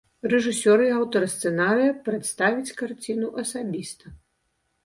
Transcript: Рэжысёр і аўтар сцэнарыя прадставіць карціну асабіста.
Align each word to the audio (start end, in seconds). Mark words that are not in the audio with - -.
Рэжысёр 0.31 0.79
і 0.85 0.87
аўтар 0.99 1.25
сцэнарыя 1.33 1.91
прадставіць 2.07 2.75
карціну 2.81 3.27
асабіста. 3.45 4.05